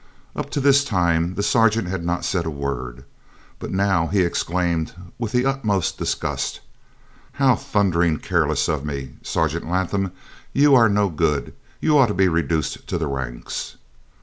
Up 0.35 0.49
to 0.49 0.59
this 0.59 0.83
time 0.83 1.35
the 1.35 1.43
sergeant 1.43 1.87
had 1.87 2.03
not 2.03 2.25
said 2.25 2.47
a 2.47 2.49
word, 2.49 3.05
but 3.59 3.69
now 3.69 4.07
he 4.07 4.23
exclaimed, 4.23 4.93
with 5.19 5.31
the 5.31 5.45
utmost 5.45 5.99
disgust, 5.99 6.59
"How 7.33 7.55
thundering 7.55 8.17
careless 8.17 8.67
of 8.67 8.83
me! 8.83 9.11
Sergeant 9.21 9.69
Latham, 9.69 10.11
you 10.53 10.73
are 10.73 10.89
no 10.89 11.07
good; 11.09 11.53
you 11.79 11.99
ought 11.99 12.07
to 12.07 12.15
be 12.15 12.27
reduced 12.27 12.87
to 12.87 12.97
the 12.97 13.05
ranks." 13.05 13.75